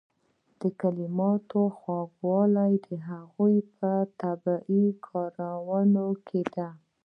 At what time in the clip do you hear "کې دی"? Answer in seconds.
6.27-6.69